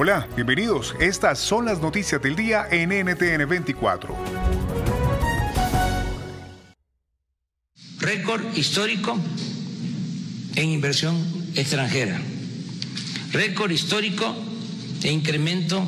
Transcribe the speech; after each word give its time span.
Hola, 0.00 0.28
bienvenidos. 0.36 0.94
Estas 1.00 1.40
son 1.40 1.64
las 1.64 1.80
noticias 1.80 2.22
del 2.22 2.36
día 2.36 2.68
en 2.70 2.90
NTN 2.90 3.48
24. 3.48 4.14
Récord 7.98 8.56
histórico 8.56 9.18
en 10.54 10.70
inversión 10.70 11.16
extranjera. 11.56 12.20
Récord 13.32 13.72
histórico 13.72 14.36
en 15.02 15.14
incremento 15.14 15.82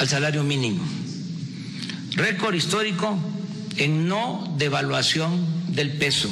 al 0.00 0.08
salario 0.08 0.42
mínimo. 0.42 0.82
Récord 2.16 2.56
histórico 2.56 3.16
en 3.76 4.08
no 4.08 4.52
devaluación 4.58 5.46
del 5.68 5.96
peso. 5.96 6.28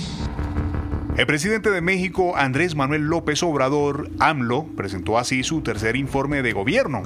El 1.17 1.27
presidente 1.27 1.71
de 1.71 1.81
México, 1.81 2.37
Andrés 2.37 2.75
Manuel 2.75 3.03
López 3.03 3.41
Obrador, 3.45 4.11
AMLO, 4.19 4.67
presentó 4.77 5.17
así 5.17 5.45
su 5.45 5.61
tercer 5.61 5.95
informe 5.95 6.43
de 6.43 6.53
gobierno. 6.53 7.03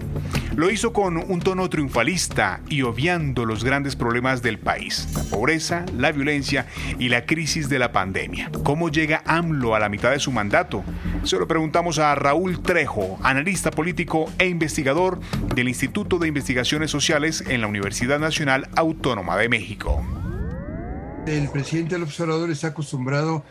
Lo 0.56 0.70
hizo 0.70 0.94
con 0.94 1.18
un 1.18 1.40
tono 1.40 1.68
triunfalista 1.68 2.62
y 2.70 2.80
obviando 2.82 3.44
los 3.44 3.64
grandes 3.64 3.96
problemas 3.96 4.40
del 4.40 4.58
país, 4.58 5.08
la 5.14 5.24
pobreza, 5.24 5.84
la 5.94 6.10
violencia 6.10 6.66
y 6.98 7.10
la 7.10 7.26
crisis 7.26 7.68
de 7.68 7.78
la 7.78 7.92
pandemia. 7.92 8.50
¿Cómo 8.64 8.88
llega 8.88 9.22
AMLO 9.26 9.74
a 9.74 9.78
la 9.78 9.90
mitad 9.90 10.10
de 10.12 10.20
su 10.20 10.32
mandato? 10.32 10.82
Se 11.24 11.38
lo 11.38 11.46
preguntamos 11.46 11.98
a 11.98 12.14
Raúl 12.14 12.62
Trejo, 12.62 13.18
analista 13.22 13.70
político 13.70 14.32
e 14.38 14.48
investigador 14.48 15.20
del 15.54 15.68
Instituto 15.68 16.18
de 16.18 16.28
Investigaciones 16.28 16.90
Sociales 16.90 17.44
en 17.46 17.60
la 17.60 17.66
Universidad 17.66 18.18
Nacional 18.18 18.70
Autónoma 18.74 19.36
de 19.36 19.50
México. 19.50 20.02
El 21.26 21.50
presidente 21.50 21.94
del 21.94 22.04
observador 22.04 22.50
está 22.50 22.68
acostumbrado 22.68 23.44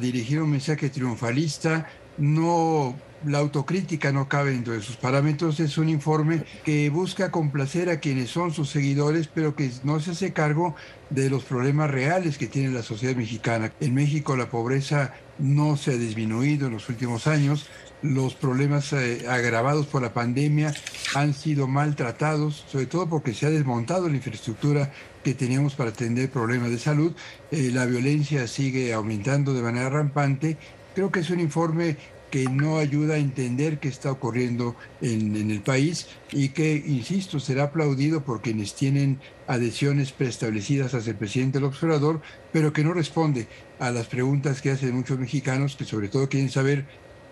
dirigir 0.00 0.42
un 0.42 0.50
mensaje 0.50 0.90
triunfalista, 0.90 1.88
no 2.18 2.96
la 3.24 3.38
autocrítica 3.38 4.12
no 4.12 4.28
cabe 4.28 4.52
dentro 4.52 4.72
de 4.72 4.80
sus 4.80 4.96
parámetros, 4.96 5.60
es 5.60 5.76
un 5.76 5.88
informe 5.88 6.44
que 6.64 6.88
busca 6.88 7.30
complacer 7.30 7.90
a 7.90 8.00
quienes 8.00 8.30
son 8.30 8.52
sus 8.52 8.70
seguidores, 8.70 9.28
pero 9.28 9.54
que 9.54 9.70
no 9.84 10.00
se 10.00 10.12
hace 10.12 10.32
cargo 10.32 10.74
de 11.10 11.28
los 11.28 11.44
problemas 11.44 11.90
reales 11.90 12.38
que 12.38 12.46
tiene 12.46 12.70
la 12.70 12.82
sociedad 12.82 13.14
mexicana. 13.14 13.72
En 13.80 13.94
México 13.94 14.36
la 14.36 14.48
pobreza 14.48 15.12
no 15.38 15.76
se 15.76 15.92
ha 15.92 15.96
disminuido 15.96 16.68
en 16.68 16.74
los 16.74 16.88
últimos 16.88 17.26
años, 17.26 17.68
los 18.02 18.34
problemas 18.34 18.92
eh, 18.92 19.26
agravados 19.28 19.86
por 19.86 20.02
la 20.02 20.12
pandemia 20.12 20.74
han 21.14 21.34
sido 21.34 21.66
maltratados, 21.66 22.64
sobre 22.70 22.86
todo 22.86 23.08
porque 23.08 23.34
se 23.34 23.46
ha 23.46 23.50
desmontado 23.50 24.08
la 24.08 24.16
infraestructura 24.16 24.92
que 25.22 25.34
teníamos 25.34 25.74
para 25.74 25.90
atender 25.90 26.30
problemas 26.30 26.70
de 26.70 26.78
salud. 26.78 27.12
Eh, 27.50 27.70
la 27.72 27.86
violencia 27.86 28.46
sigue 28.46 28.92
aumentando 28.92 29.52
de 29.52 29.62
manera 29.62 29.90
rampante. 29.90 30.56
Creo 30.94 31.10
que 31.10 31.20
es 31.20 31.30
un 31.30 31.40
informe 31.40 31.96
que 32.30 32.44
no 32.44 32.78
ayuda 32.78 33.14
a 33.14 33.18
entender 33.18 33.80
qué 33.80 33.88
está 33.88 34.12
ocurriendo 34.12 34.76
en, 35.00 35.36
en, 35.36 35.50
el 35.50 35.62
país 35.62 36.06
y 36.30 36.50
que, 36.50 36.76
insisto, 36.76 37.40
será 37.40 37.64
aplaudido 37.64 38.24
por 38.24 38.40
quienes 38.40 38.74
tienen 38.74 39.18
adhesiones 39.48 40.12
preestablecidas 40.12 40.94
hacia 40.94 41.10
el 41.10 41.16
presidente 41.16 41.58
del 41.58 41.66
observador, 41.66 42.22
pero 42.52 42.72
que 42.72 42.84
no 42.84 42.94
responde 42.94 43.48
a 43.80 43.90
las 43.90 44.06
preguntas 44.06 44.62
que 44.62 44.70
hacen 44.70 44.94
muchos 44.94 45.18
mexicanos 45.18 45.74
que 45.74 45.84
sobre 45.84 46.08
todo 46.08 46.28
quieren 46.28 46.50
saber 46.50 46.86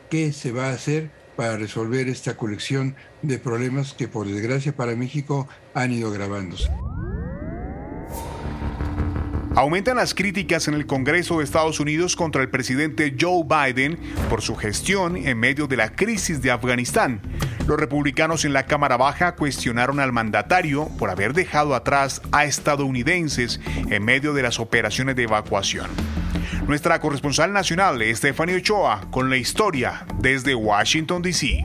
qué 0.08 0.32
se 0.32 0.52
va 0.52 0.69
a 0.69 0.72
hacer 0.72 1.10
para 1.36 1.56
resolver 1.56 2.08
esta 2.08 2.36
colección 2.36 2.96
de 3.22 3.38
problemas 3.38 3.94
que 3.94 4.08
por 4.08 4.26
desgracia 4.26 4.74
para 4.74 4.96
México 4.96 5.48
han 5.74 5.92
ido 5.92 6.08
agravándose. 6.10 6.69
Aumentan 9.54 9.96
las 9.96 10.14
críticas 10.14 10.69
en 10.69 10.74
el 10.74 10.86
Congreso 10.86 11.38
de 11.38 11.44
Estados 11.44 11.80
Unidos 11.80 12.14
contra 12.14 12.42
el 12.42 12.48
presidente 12.48 13.16
Joe 13.19 13.44
Biden 13.44 13.98
por 14.30 14.41
su 14.41 14.54
gestión 14.54 15.16
en 15.16 15.38
medio 15.38 15.66
de 15.66 15.76
la 15.76 15.96
crisis 15.96 16.40
de 16.42 16.52
Afganistán. 16.52 17.20
Los 17.66 17.78
republicanos 17.78 18.44
en 18.44 18.52
la 18.52 18.66
Cámara 18.66 18.96
Baja 18.96 19.34
cuestionaron 19.34 19.98
al 19.98 20.12
mandatario 20.12 20.88
por 20.98 21.10
haber 21.10 21.34
dejado 21.34 21.75
atrás 21.75 22.22
a 22.30 22.44
estadounidenses 22.44 23.60
en 23.90 24.04
medio 24.04 24.32
de 24.32 24.42
las 24.42 24.60
operaciones 24.60 25.16
de 25.16 25.25
evacuación. 25.25 25.90
Nuestra 26.68 27.00
corresponsal 27.00 27.50
nacional, 27.50 28.02
Stephanie 28.14 28.56
Ochoa, 28.56 29.10
con 29.10 29.30
la 29.30 29.38
historia 29.38 30.06
desde 30.20 30.54
Washington, 30.54 31.22
D.C. 31.22 31.64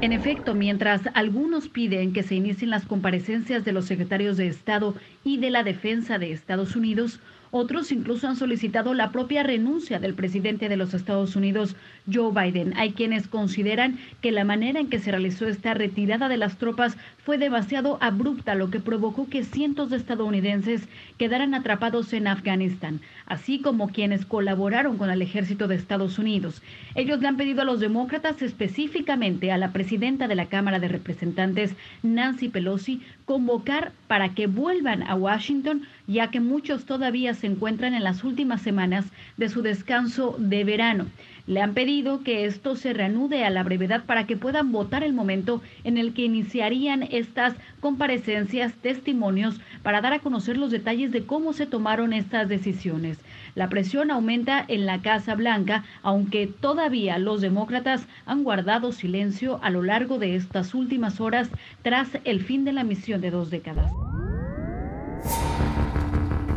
En 0.00 0.12
efecto, 0.12 0.56
mientras 0.56 1.02
algunos 1.14 1.68
piden 1.68 2.12
que 2.12 2.24
se 2.24 2.34
inicien 2.34 2.70
las 2.70 2.86
comparecencias 2.86 3.64
de 3.64 3.70
los 3.70 3.84
secretarios 3.84 4.36
de 4.36 4.48
Estado 4.48 4.96
y 5.22 5.38
de 5.38 5.50
la 5.50 5.62
Defensa 5.62 6.18
de 6.18 6.32
Estados 6.32 6.74
Unidos, 6.74 7.20
otros 7.50 7.92
incluso 7.92 8.28
han 8.28 8.36
solicitado 8.36 8.94
la 8.94 9.10
propia 9.10 9.42
renuncia 9.42 9.98
del 9.98 10.14
presidente 10.14 10.68
de 10.68 10.76
los 10.76 10.94
Estados 10.94 11.36
Unidos, 11.36 11.76
Joe 12.12 12.32
Biden. 12.32 12.74
Hay 12.76 12.92
quienes 12.92 13.28
consideran 13.28 13.98
que 14.20 14.32
la 14.32 14.44
manera 14.44 14.80
en 14.80 14.88
que 14.88 14.98
se 14.98 15.10
realizó 15.10 15.46
esta 15.46 15.74
retirada 15.74 16.28
de 16.28 16.36
las 16.36 16.58
tropas 16.58 16.96
fue 17.24 17.38
demasiado 17.38 17.98
abrupta, 18.00 18.54
lo 18.54 18.70
que 18.70 18.80
provocó 18.80 19.28
que 19.28 19.44
cientos 19.44 19.90
de 19.90 19.96
estadounidenses 19.96 20.88
quedaran 21.18 21.54
atrapados 21.54 22.12
en 22.12 22.26
Afganistán, 22.26 23.00
así 23.26 23.60
como 23.60 23.90
quienes 23.90 24.24
colaboraron 24.24 24.96
con 24.96 25.10
el 25.10 25.22
ejército 25.22 25.68
de 25.68 25.74
Estados 25.74 26.18
Unidos. 26.18 26.62
Ellos 26.94 27.20
le 27.20 27.28
han 27.28 27.36
pedido 27.36 27.62
a 27.62 27.64
los 27.66 27.80
demócratas, 27.80 28.40
específicamente 28.42 29.52
a 29.52 29.58
la 29.58 29.72
presidenta 29.72 30.28
de 30.28 30.34
la 30.34 30.46
Cámara 30.46 30.78
de 30.78 30.88
Representantes, 30.88 31.74
Nancy 32.02 32.48
Pelosi, 32.48 33.02
convocar 33.28 33.92
para 34.06 34.30
que 34.30 34.46
vuelvan 34.46 35.02
a 35.02 35.14
Washington, 35.14 35.82
ya 36.06 36.30
que 36.30 36.40
muchos 36.40 36.86
todavía 36.86 37.34
se 37.34 37.46
encuentran 37.46 37.92
en 37.92 38.02
las 38.02 38.24
últimas 38.24 38.62
semanas 38.62 39.04
de 39.36 39.50
su 39.50 39.60
descanso 39.60 40.34
de 40.38 40.64
verano. 40.64 41.04
Le 41.48 41.62
han 41.62 41.72
pedido 41.72 42.22
que 42.22 42.44
esto 42.44 42.76
se 42.76 42.92
reanude 42.92 43.42
a 43.42 43.48
la 43.48 43.62
brevedad 43.62 44.04
para 44.04 44.26
que 44.26 44.36
puedan 44.36 44.70
votar 44.70 45.02
el 45.02 45.14
momento 45.14 45.62
en 45.82 45.96
el 45.96 46.12
que 46.12 46.20
iniciarían 46.26 47.02
estas 47.10 47.54
comparecencias, 47.80 48.74
testimonios, 48.74 49.58
para 49.82 50.02
dar 50.02 50.12
a 50.12 50.18
conocer 50.18 50.58
los 50.58 50.70
detalles 50.70 51.10
de 51.10 51.24
cómo 51.24 51.54
se 51.54 51.64
tomaron 51.64 52.12
estas 52.12 52.50
decisiones. 52.50 53.24
La 53.54 53.70
presión 53.70 54.10
aumenta 54.10 54.62
en 54.68 54.84
la 54.84 55.00
Casa 55.00 55.34
Blanca, 55.36 55.86
aunque 56.02 56.48
todavía 56.48 57.18
los 57.18 57.40
demócratas 57.40 58.06
han 58.26 58.44
guardado 58.44 58.92
silencio 58.92 59.58
a 59.62 59.70
lo 59.70 59.82
largo 59.82 60.18
de 60.18 60.34
estas 60.36 60.74
últimas 60.74 61.18
horas 61.18 61.54
tras 61.80 62.10
el 62.24 62.42
fin 62.42 62.66
de 62.66 62.74
la 62.74 62.84
misión 62.84 63.22
de 63.22 63.30
dos 63.30 63.48
décadas. 63.48 64.07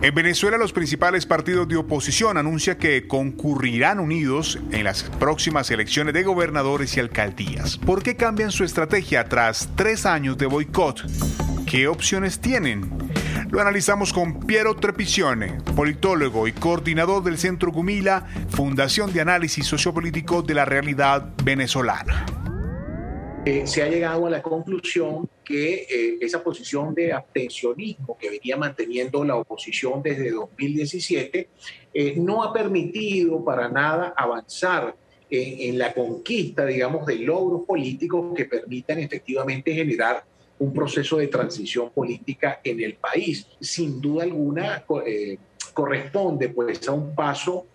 En 0.01 0.15
Venezuela 0.15 0.57
los 0.57 0.73
principales 0.73 1.27
partidos 1.27 1.67
de 1.67 1.75
oposición 1.75 2.37
anuncian 2.37 2.77
que 2.77 3.05
concurrirán 3.07 3.99
unidos 3.99 4.57
en 4.71 4.83
las 4.83 5.03
próximas 5.03 5.69
elecciones 5.69 6.15
de 6.15 6.23
gobernadores 6.23 6.97
y 6.97 6.99
alcaldías. 6.99 7.77
¿Por 7.77 8.01
qué 8.01 8.15
cambian 8.15 8.51
su 8.51 8.63
estrategia 8.63 9.25
tras 9.25 9.69
tres 9.75 10.07
años 10.07 10.39
de 10.39 10.47
boicot? 10.47 11.05
¿Qué 11.67 11.87
opciones 11.87 12.39
tienen? 12.39 12.89
Lo 13.51 13.61
analizamos 13.61 14.11
con 14.11 14.39
Piero 14.39 14.75
Trepicione, 14.75 15.59
politólogo 15.75 16.47
y 16.47 16.53
coordinador 16.53 17.21
del 17.23 17.37
Centro 17.37 17.71
Gumila, 17.71 18.25
Fundación 18.49 19.13
de 19.13 19.21
Análisis 19.21 19.67
Sociopolítico 19.67 20.41
de 20.41 20.55
la 20.55 20.65
Realidad 20.65 21.29
Venezolana. 21.43 22.25
Eh, 23.43 23.65
se 23.65 23.81
ha 23.81 23.87
llegado 23.87 24.27
a 24.27 24.29
la 24.29 24.43
conclusión 24.43 25.27
que 25.43 25.87
eh, 25.89 26.17
esa 26.21 26.43
posición 26.43 26.93
de 26.93 27.11
abstencionismo 27.11 28.15
que 28.15 28.29
venía 28.29 28.55
manteniendo 28.55 29.23
la 29.23 29.35
oposición 29.35 30.03
desde 30.03 30.29
2017 30.29 31.49
eh, 31.91 32.13
no 32.17 32.43
ha 32.43 32.53
permitido 32.53 33.43
para 33.43 33.67
nada 33.67 34.13
avanzar 34.15 34.95
en, 35.33 35.79
la 35.79 35.93
conquista, 35.93 36.65
digamos, 36.65 37.05
de 37.05 37.15
logros 37.15 37.61
políticos 37.65 38.33
que 38.35 38.45
permitan 38.45 38.99
efectivamente 38.99 39.73
generar 39.73 40.23
un 40.59 40.73
proceso 40.73 41.17
de 41.17 41.27
transición 41.27 41.89
política 41.89 42.59
en 42.61 42.81
el 42.81 42.95
país. 42.95 43.47
Sin 43.61 44.01
duda 44.01 44.23
alguna, 44.23 44.83
corresponde 45.73 46.49
pues 46.49 46.85
a 46.85 46.91
un 46.91 47.15
paso 47.15 47.67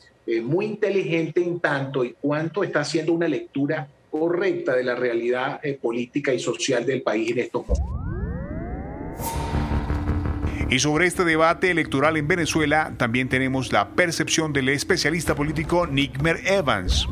muy 0.43 0.67
inteligente 0.67 1.43
en 1.43 1.59
tanto 1.59 2.05
y 2.05 2.13
cuanto 2.21 2.63
está 2.63 2.81
haciendo 2.81 3.15
una 3.15 3.27
lectura 3.27 3.89
correcta 4.19 4.75
de 4.75 4.85
la 4.85 4.95
realidad 4.95 5.61
eh, 5.63 5.79
política 5.81 6.33
y 6.33 6.39
social 6.39 6.85
del 6.85 7.03
país 7.03 7.31
en 7.33 7.39
estos 7.39 7.67
momentos. 7.67 8.07
Y 10.69 10.81
sobre 10.81 11.07
este 11.07 11.25
debate 11.25 11.71
electoral 11.71 12.17
en 12.17 12.27
Venezuela 12.27 12.93
también 12.97 13.29
tenemos 13.29 13.73
la 13.73 13.91
percepción 13.91 14.53
del 14.53 14.69
especialista 14.69 15.35
político 15.37 15.87
Nickmer 15.87 16.39
Evans. 16.45 17.07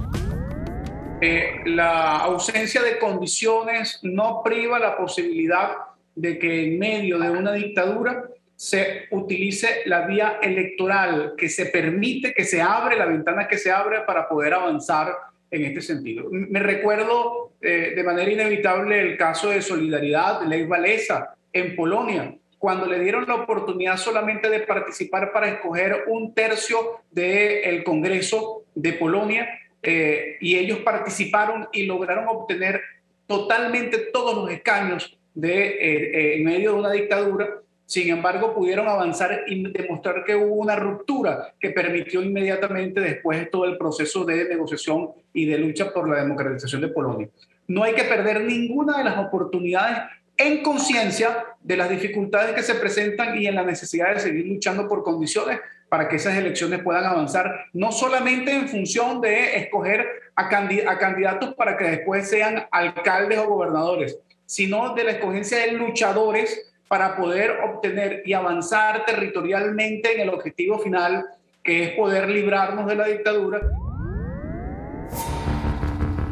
Eh, 1.20 1.60
la 1.66 2.18
ausencia 2.18 2.82
de 2.82 2.98
condiciones 2.98 4.00
no 4.02 4.42
priva 4.44 4.80
la 4.80 4.96
posibilidad 4.96 5.76
de 6.16 6.38
que 6.38 6.64
en 6.64 6.78
medio 6.80 7.18
de 7.18 7.30
una 7.30 7.52
dictadura 7.52 8.24
se 8.56 9.06
utilice 9.10 9.82
la 9.86 10.06
vía 10.06 10.38
electoral, 10.42 11.34
que 11.36 11.48
se 11.48 11.66
permite, 11.66 12.34
que 12.34 12.44
se 12.44 12.60
abre, 12.60 12.96
la 12.96 13.06
ventana 13.06 13.46
que 13.46 13.58
se 13.58 13.70
abre 13.70 14.00
para 14.00 14.28
poder 14.28 14.54
avanzar 14.54 15.14
en 15.50 15.64
este 15.64 15.82
sentido. 15.82 16.28
Me 16.30 16.60
recuerdo 16.60 17.52
eh, 17.60 17.92
de 17.94 18.02
manera 18.02 18.30
inevitable 18.30 19.00
el 19.00 19.16
caso 19.16 19.50
de 19.50 19.62
Solidaridad 19.62 20.40
de 20.40 20.48
Ley 20.48 20.66
Valesa 20.66 21.34
en 21.52 21.76
Polonia, 21.76 22.34
cuando 22.58 22.86
le 22.86 22.98
dieron 22.98 23.26
la 23.26 23.36
oportunidad 23.36 23.96
solamente 23.96 24.48
de 24.48 24.60
participar 24.60 25.32
para 25.32 25.48
escoger 25.48 26.04
un 26.08 26.34
tercio 26.34 27.02
del 27.10 27.84
Congreso 27.84 28.64
de 28.74 28.94
Polonia, 28.94 29.48
eh, 29.82 30.36
y 30.40 30.56
ellos 30.56 30.78
participaron 30.78 31.68
y 31.72 31.84
lograron 31.84 32.26
obtener 32.26 32.80
totalmente 33.26 33.98
todos 34.12 34.34
los 34.34 34.50
escaños 34.50 35.18
de, 35.34 35.66
eh, 35.66 36.36
en 36.36 36.44
medio 36.44 36.72
de 36.72 36.78
una 36.78 36.90
dictadura 36.90 37.60
sin 37.86 38.08
embargo, 38.08 38.54
pudieron 38.54 38.88
avanzar 38.88 39.44
y 39.46 39.70
demostrar 39.70 40.24
que 40.24 40.34
hubo 40.34 40.54
una 40.54 40.74
ruptura 40.74 41.54
que 41.60 41.70
permitió 41.70 42.22
inmediatamente 42.22 43.00
después 43.00 43.50
todo 43.50 43.66
el 43.66 43.76
proceso 43.76 44.24
de 44.24 44.48
negociación 44.48 45.10
y 45.32 45.44
de 45.46 45.58
lucha 45.58 45.92
por 45.92 46.08
la 46.08 46.22
democratización 46.22 46.80
de 46.80 46.88
Polonia. 46.88 47.28
No 47.68 47.84
hay 47.84 47.94
que 47.94 48.04
perder 48.04 48.42
ninguna 48.42 48.98
de 48.98 49.04
las 49.04 49.18
oportunidades 49.18 49.98
en 50.36 50.62
conciencia 50.62 51.44
de 51.60 51.76
las 51.76 51.90
dificultades 51.90 52.54
que 52.54 52.62
se 52.62 52.74
presentan 52.74 53.38
y 53.40 53.46
en 53.46 53.54
la 53.54 53.62
necesidad 53.62 54.14
de 54.14 54.20
seguir 54.20 54.46
luchando 54.46 54.88
por 54.88 55.02
condiciones 55.02 55.60
para 55.88 56.08
que 56.08 56.16
esas 56.16 56.36
elecciones 56.36 56.82
puedan 56.82 57.04
avanzar, 57.04 57.66
no 57.72 57.92
solamente 57.92 58.50
en 58.50 58.68
función 58.68 59.20
de 59.20 59.58
escoger 59.58 60.06
a, 60.34 60.48
candidatos 60.48 61.54
para 61.54 61.76
que 61.76 61.84
después 61.84 62.28
sean 62.28 62.66
alcaldes 62.72 63.38
o 63.38 63.48
gobernadores, 63.48 64.18
sino 64.46 64.94
de 64.94 65.04
la 65.04 65.12
escogencia 65.12 65.58
de 65.58 65.72
luchadores 65.72 66.73
para 66.88 67.16
poder 67.16 67.60
obtener 67.62 68.22
y 68.24 68.32
avanzar 68.32 69.04
territorialmente 69.04 70.14
en 70.14 70.20
el 70.20 70.28
objetivo 70.28 70.78
final, 70.78 71.24
que 71.62 71.84
es 71.84 71.90
poder 71.90 72.28
librarnos 72.28 72.86
de 72.86 72.96
la 72.96 73.06
dictadura 73.06 73.60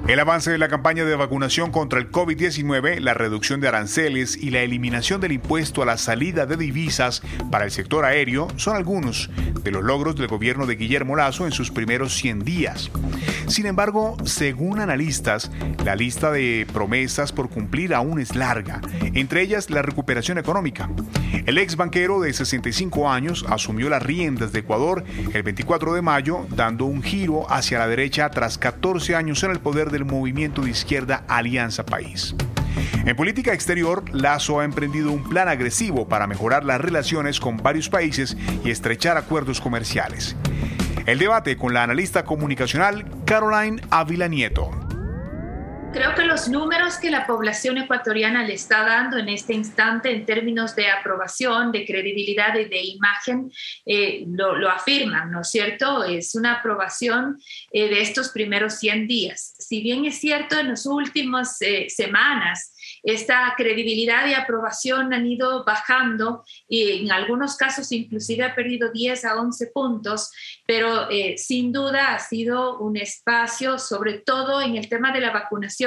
el 0.09 0.19
avance 0.19 0.51
de 0.51 0.59
la 0.59 0.69
campaña 0.69 1.05
de 1.05 1.15
vacunación 1.15 1.71
contra 1.71 2.01
el 2.01 2.11
COVID-19, 2.11 2.99
la 2.99 3.15
reducción 3.15 3.61
de 3.61 3.69
aranceles 3.69 4.37
y 4.37 4.51
la 4.51 4.61
eliminación 4.61 5.21
del 5.21 5.33
impuesto 5.33 5.83
a 5.83 5.87
la 5.87 5.97
salida 5.97 6.45
de 6.45 6.57
divisas 6.57 7.23
para 7.51 7.65
el 7.65 7.71
sector 7.71 8.05
aéreo 8.05 8.49
son 8.57 8.77
algunos 8.77 9.31
de 9.63 9.71
los 9.71 9.85
logros 9.85 10.17
del 10.17 10.27
gobierno 10.27 10.67
de 10.67 10.75
Guillermo 10.75 11.15
Lazo 11.17 11.47
en 11.47 11.53
sus 11.53 11.71
primeros 11.71 12.15
100 12.17 12.45
días. 12.45 12.91
Sin 13.47 13.67
embargo, 13.67 14.17
según 14.25 14.81
analistas, 14.81 15.51
la 15.85 15.95
lista 15.95 16.33
de 16.33 16.67
promesas 16.73 17.33
por 17.33 17.49
cumplir 17.49 17.95
aún 17.95 18.19
es 18.19 18.35
larga, 18.35 18.81
entre 19.15 19.43
ellas 19.43 19.71
la 19.71 19.83
recuperación 19.83 20.39
económica. 20.39 20.91
El 21.47 21.59
ex 21.59 21.77
banquero 21.77 22.21
de 22.21 22.33
65 22.33 23.11
años 23.11 23.45
asumió 23.49 23.89
las 23.89 24.03
riendas 24.03 24.53
de 24.53 24.61
Ecuador 24.61 25.05
el 25.33 25.43
24 25.43 25.95
de 25.95 26.03
mayo, 26.03 26.47
dando 26.51 26.85
un 26.85 27.03
giro 27.03 27.51
hacia 27.51 27.79
la 27.79 27.89
derecha 27.89 28.31
tras 28.31 28.59
14 28.59 29.17
años 29.17 29.43
en 29.43 29.51
el 29.51 29.61
poder 29.61 29.91
del 29.93 30.05
movimiento 30.05 30.62
de 30.62 30.71
izquierda 30.71 31.25
Alianza 31.29 31.87
País. 31.87 32.35
En 33.05 33.17
política 33.17 33.53
exterior, 33.53 34.05
Lazo 34.12 34.61
ha 34.61 34.65
emprendido 34.65 35.12
un 35.12 35.23
plan 35.29 35.49
agresivo 35.49 36.09
para 36.09 36.27
mejorar 36.27 36.65
las 36.65 36.81
relaciones 36.81 37.39
con 37.39 37.59
varios 37.59 37.89
países 37.89 38.37
y 38.65 38.71
estrechar 38.71 39.17
acuerdos 39.17 39.61
comerciales. 39.61 40.37
El 41.06 41.19
debate 41.19 41.56
con 41.56 41.75
la 41.75 41.83
analista 41.83 42.25
comunicacional 42.25 43.05
Caroline 43.25 43.81
Ávila 43.91 44.29
Nieto. 44.29 44.81
Creo 45.93 46.15
que 46.15 46.25
los 46.25 46.49
números 46.49 46.97
que 46.97 47.11
la 47.11 47.27
población 47.27 47.77
ecuatoriana 47.77 48.44
le 48.44 48.55
está 48.55 48.83
dando 48.83 49.19
en 49.19 49.29
este 49.29 49.53
instante 49.53 50.11
en 50.11 50.25
términos 50.25 50.75
de 50.75 50.89
aprobación, 50.89 51.71
de 51.71 51.85
credibilidad 51.85 52.55
y 52.55 52.65
de 52.65 52.83
imagen 52.83 53.53
eh, 53.85 54.25
lo, 54.27 54.71
afirman, 54.71 55.31
¿no 55.31 55.43
es 55.43 55.50
cierto? 55.50 56.03
Es 56.03 56.35
una 56.35 56.55
aprobación 56.55 57.39
eh, 57.73 57.91
de 57.91 58.00
estos 58.00 58.31
primeros 58.31 58.75
100 58.79 59.06
días. 59.06 59.55
Si 59.59 59.83
bien 59.83 60.06
es 60.06 60.19
cierto, 60.19 60.59
en 60.59 60.69
las 60.69 60.87
últimas 60.87 61.61
eh, 61.61 61.89
semanas 61.91 62.73
esta 63.03 63.53
credibilidad 63.56 64.27
y 64.29 64.35
aprobación 64.35 65.12
han 65.12 65.27
ido 65.27 65.65
bajando 65.65 66.44
y 66.69 67.03
en 67.03 67.12
algunos 67.12 67.56
casos 67.56 67.91
inclusive 67.91 68.44
ha 68.44 68.55
perdido 68.55 68.93
10 68.93 69.25
a 69.25 69.41
11 69.41 69.67
puntos, 69.69 70.31
pero 70.67 71.11
eh, 71.11 71.37
sin 71.37 71.73
duda 71.73 72.15
ha 72.15 72.19
sido 72.19 72.79
un 72.79 72.97
espacio, 72.97 73.79
sobre 73.79 74.21
todo 74.21 74.61
en 74.61 74.77
el 74.77 74.89
tema 74.89 75.12
de 75.12 75.21
la 75.21 75.33
vacunación, 75.33 75.81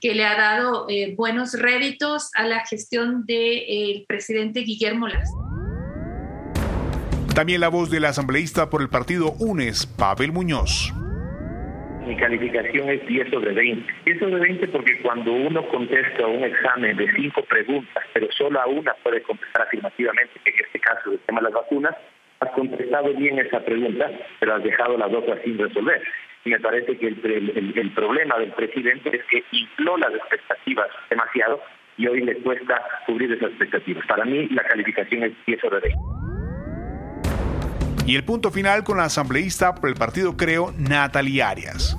que 0.00 0.14
le 0.14 0.24
ha 0.24 0.36
dado 0.36 0.86
eh, 0.88 1.14
buenos 1.16 1.58
réditos 1.58 2.30
a 2.34 2.44
la 2.44 2.64
gestión 2.66 3.24
del 3.26 4.04
presidente 4.06 4.60
Guillermo 4.60 5.08
Lazo. 5.08 5.42
También 7.34 7.60
la 7.60 7.68
voz 7.68 7.90
del 7.90 8.04
asambleísta 8.04 8.68
por 8.68 8.82
el 8.82 8.90
partido 8.90 9.32
UNES, 9.38 9.86
Pavel 9.86 10.32
Muñoz. 10.32 10.92
Mi 12.06 12.16
calificación 12.16 12.90
es 12.90 13.06
10 13.06 13.30
sobre 13.30 13.52
20. 13.52 13.92
10 14.04 14.18
sobre 14.18 14.40
20 14.40 14.68
porque 14.68 15.00
cuando 15.00 15.32
uno 15.32 15.66
contesta 15.68 16.26
un 16.26 16.44
examen 16.44 16.96
de 16.96 17.10
cinco 17.14 17.42
preguntas, 17.44 18.04
pero 18.12 18.26
solo 18.32 18.60
a 18.60 18.66
una 18.66 18.92
puede 19.02 19.22
contestar 19.22 19.62
afirmativamente, 19.62 20.32
que 20.44 20.50
en 20.50 20.56
este 20.66 20.80
caso 20.80 21.12
el 21.12 21.18
tema 21.20 21.40
de 21.40 21.44
las 21.44 21.54
vacunas, 21.54 21.94
has 22.40 22.50
contestado 22.50 23.14
bien 23.14 23.38
esa 23.38 23.60
pregunta, 23.60 24.10
pero 24.40 24.56
has 24.56 24.64
dejado 24.64 24.98
las 24.98 25.12
otras 25.12 25.38
sin 25.44 25.56
resolver. 25.56 26.02
Y 26.44 26.50
me 26.50 26.60
parece 26.60 26.98
que 26.98 27.06
el, 27.06 27.72
el 27.76 27.94
problema 27.94 28.38
del 28.38 28.52
presidente 28.52 29.16
es 29.16 29.22
que 29.30 29.44
infló 29.52 29.96
las 29.96 30.12
expectativas 30.14 30.88
demasiado 31.08 31.60
y 31.96 32.06
hoy 32.06 32.22
le 32.22 32.36
cuesta 32.42 32.80
cubrir 33.06 33.32
esas 33.32 33.50
expectativas. 33.50 34.04
Para 34.06 34.24
mí 34.24 34.48
la 34.48 34.64
calificación 34.64 35.24
es 35.24 35.32
10 35.46 35.60
sobre 35.60 35.80
20. 35.80 35.98
Y 38.06 38.16
el 38.16 38.24
punto 38.24 38.50
final 38.50 38.82
con 38.82 38.96
la 38.96 39.04
asambleísta 39.04 39.74
por 39.74 39.88
el 39.88 39.94
partido 39.94 40.36
Creo, 40.36 40.72
Natalia 40.76 41.50
Arias. 41.50 41.96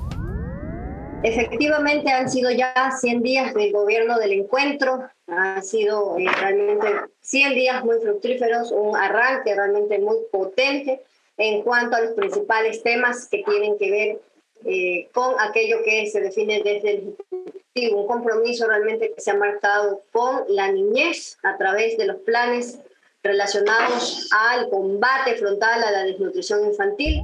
Efectivamente 1.23 2.11
han 2.11 2.29
sido 2.29 2.51
ya 2.51 2.91
100 2.91 3.23
días 3.23 3.53
del 3.53 3.71
gobierno 3.71 4.17
del 4.19 4.33
encuentro, 4.33 5.07
han 5.27 5.63
sido 5.63 6.17
eh, 6.17 6.25
realmente 6.41 6.87
100 7.21 7.53
días 7.53 7.85
muy 7.85 7.95
fructíferos, 8.01 8.73
un 8.73 8.97
arranque 8.97 9.55
realmente 9.55 9.99
muy 9.99 10.17
potente 10.29 11.01
en 11.37 11.61
cuanto 11.61 11.95
a 11.95 12.01
los 12.01 12.11
principales 12.11 12.83
temas 12.83 13.29
que 13.29 13.41
tienen 13.43 13.77
que 13.79 13.89
ver 13.89 14.21
eh, 14.65 15.09
con 15.13 15.35
aquello 15.39 15.77
que 15.83 16.07
se 16.07 16.21
define 16.21 16.61
desde 16.63 16.91
el 16.91 17.15
Ejecutivo, 17.31 18.01
un 18.01 18.07
compromiso 18.07 18.67
realmente 18.67 19.13
que 19.13 19.21
se 19.21 19.31
ha 19.31 19.35
marcado 19.35 20.03
con 20.11 20.43
la 20.49 20.71
niñez 20.71 21.37
a 21.43 21.57
través 21.57 21.97
de 21.97 22.05
los 22.05 22.17
planes 22.17 22.79
relacionados 23.23 24.29
al 24.31 24.69
combate 24.69 25.35
frontal 25.35 25.83
a 25.83 25.91
la 25.91 26.03
desnutrición 26.03 26.65
infantil. 26.65 27.23